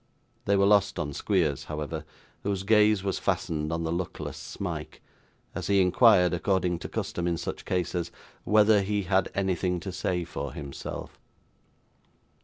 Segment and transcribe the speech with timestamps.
[0.45, 2.05] They were lost on Squeers, however,
[2.41, 4.99] whose gaze was fastened on the luckless Smike,
[5.53, 8.11] as he inquired, according to custom in such cases,
[8.43, 11.19] whether he had anything to say for himself.